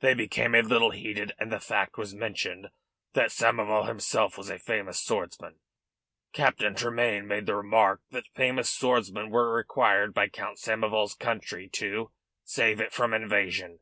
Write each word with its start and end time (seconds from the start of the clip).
They 0.00 0.14
became 0.14 0.54
a 0.54 0.62
little 0.62 0.92
heated, 0.92 1.34
and 1.38 1.52
the 1.52 1.60
fact 1.60 1.98
was 1.98 2.14
mentioned 2.14 2.68
that 3.12 3.28
Samoval 3.30 3.86
himself 3.86 4.38
was 4.38 4.48
a 4.48 4.58
famous 4.58 4.98
swordsman. 5.04 5.60
Captain 6.32 6.74
Tremayne 6.74 7.26
made 7.26 7.44
the 7.44 7.56
remark 7.56 8.00
that 8.10 8.24
famous 8.28 8.70
swordsmen 8.70 9.28
were 9.28 9.52
required 9.54 10.14
by 10.14 10.30
Count 10.30 10.56
Samoval's 10.56 11.12
country 11.14 11.68
to, 11.74 12.10
save 12.42 12.80
it 12.80 12.90
from 12.94 13.12
invasion. 13.12 13.80